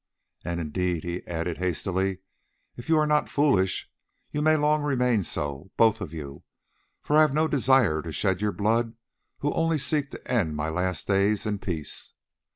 [0.43, 2.21] "And, indeed," he added hastily,
[2.75, 3.87] "if you are not foolish
[4.31, 6.41] you may long remain so, both of you,
[7.03, 8.95] for I have no desire to shed your blood
[9.41, 12.13] who only seek to end my last days in peace.